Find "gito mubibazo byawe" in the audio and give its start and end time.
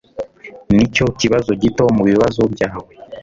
1.61-2.93